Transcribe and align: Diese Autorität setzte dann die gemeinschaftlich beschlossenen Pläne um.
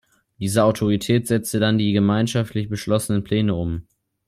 Diese 0.39 0.63
Autorität 0.63 1.27
setzte 1.27 1.59
dann 1.59 1.77
die 1.77 1.93
gemeinschaftlich 1.93 2.69
beschlossenen 2.69 3.23
Pläne 3.23 3.53
um. 3.53 3.85